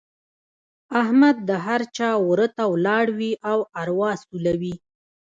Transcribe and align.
احمد 1.01 1.35
د 1.49 1.51
هر 1.65 1.81
چا 1.97 2.09
وره 2.27 2.47
ته 2.55 2.63
ولاړ 2.73 3.05
وي 3.17 3.31
او 3.51 3.59
اروا 3.81 4.11
سولوي. 4.23 4.75